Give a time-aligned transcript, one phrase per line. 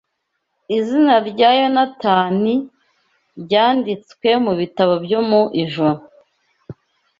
[0.77, 2.55] Izina rya Yonatani
[3.41, 5.99] ryanditswe mu bitabo byo mu ijuru